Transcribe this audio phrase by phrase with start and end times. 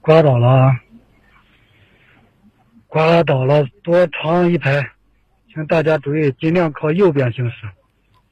[0.00, 0.76] 刮倒了，
[2.86, 4.90] 刮倒了多长一排，
[5.52, 7.56] 请大家注意，尽量靠右边行驶。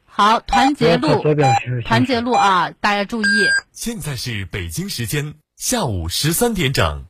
[0.05, 1.83] 好，团结路，左边行驶。
[1.83, 3.27] 团结路啊，大家注意。
[3.73, 7.07] 现在是北京时间下午十三点整。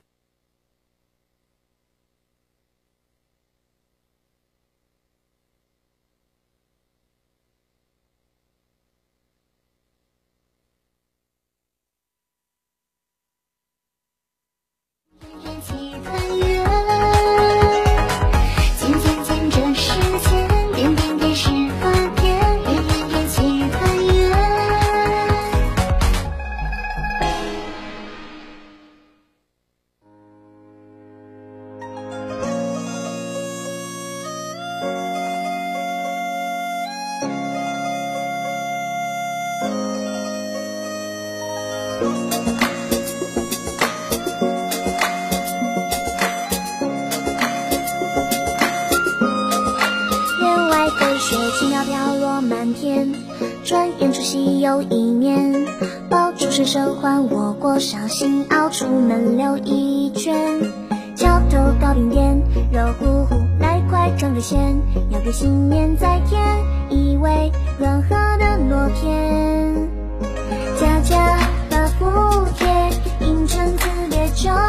[50.41, 53.13] 帘外飞雪轻飘飘落满天，
[53.65, 55.67] 转眼除夕又一年。
[56.09, 60.61] 爆竹声声唤我过小心，出门溜一圈。
[61.17, 62.41] 桥头糕饼店，
[62.71, 64.81] 热乎乎来块尝个鲜，
[65.11, 66.41] 要给新年再添
[66.91, 68.09] 一味暖和
[68.39, 69.98] 的糯甜。
[74.39, 74.68] John.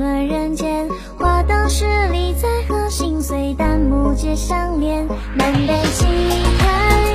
[0.00, 0.88] 暖人间。
[1.18, 5.06] 花灯十里载荷，心碎弹幕皆相连。
[5.36, 6.06] 南北齐
[6.58, 7.09] 开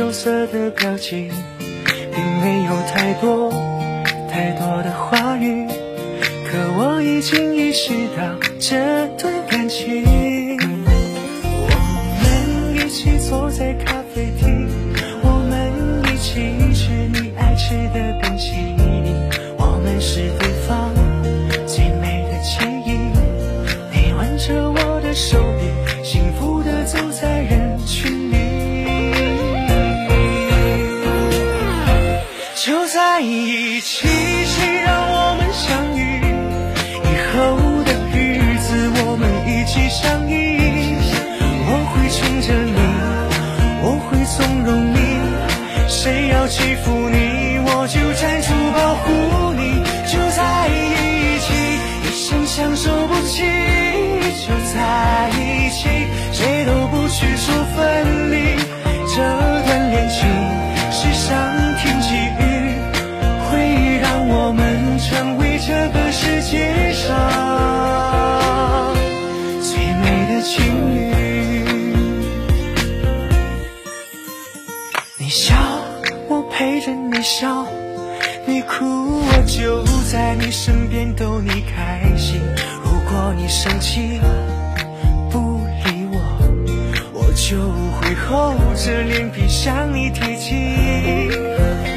[0.00, 1.30] 羞涩的表情
[1.60, 3.50] 并没有太多
[4.30, 5.68] 太多的话语
[6.46, 9.06] 可我已经意识到这
[77.08, 77.66] 你笑
[78.46, 82.40] 你哭我就在你身边逗你开心
[82.84, 84.28] 如果你生气了
[85.30, 86.18] 不理我
[87.14, 87.56] 我就
[87.96, 91.89] 会厚着脸皮向你贴近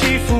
[0.00, 0.39] 起伏。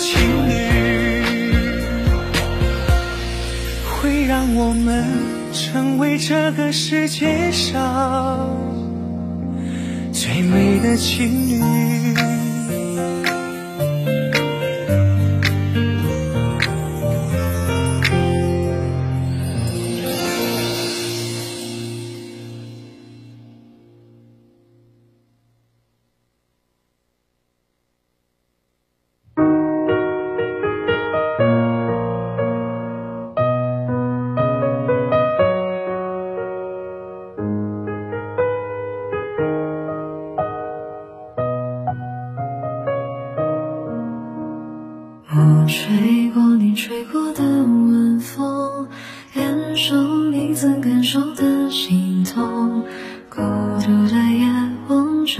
[0.00, 0.54] 情侣
[3.84, 5.04] 会让我们
[5.52, 8.48] 成为这个世界上
[10.10, 12.49] 最美的情侣。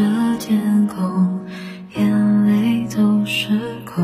[0.01, 0.07] 着
[0.39, 1.39] 天空
[1.95, 3.49] 眼泪都失
[3.85, 4.03] 控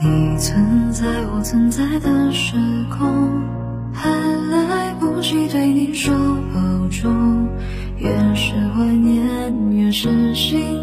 [0.00, 2.54] 你存在我存在的时
[2.88, 3.42] 空
[3.92, 4.08] 还
[4.52, 6.14] 来不及对你说
[6.54, 7.48] 保重
[7.98, 10.75] 越是怀念越是心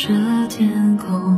[0.00, 0.14] 这
[0.46, 1.37] 天空，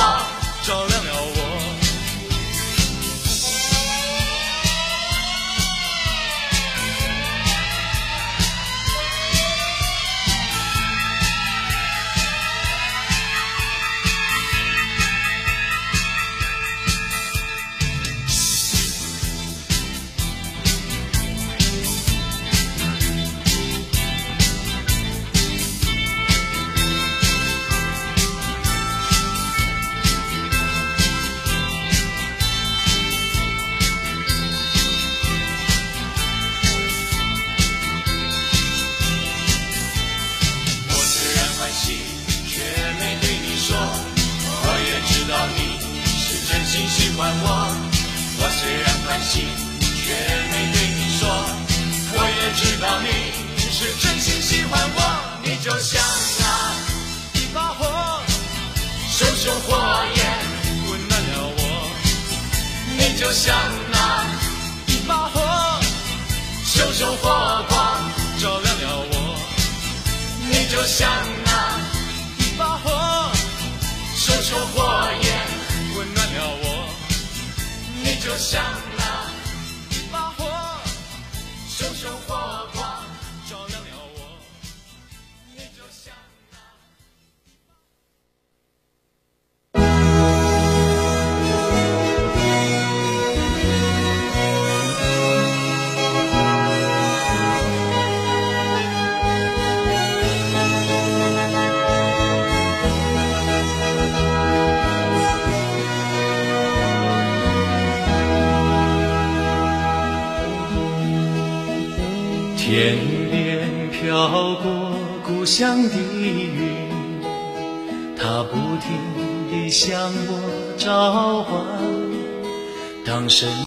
[78.53, 78.90] 你